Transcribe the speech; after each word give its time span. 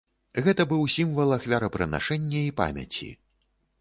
Гэта 0.45 0.65
быў 0.71 0.81
сімвал 0.95 1.35
ахвярапрынашэння 1.37 2.39
і 2.49 2.55
памяці. 2.63 3.15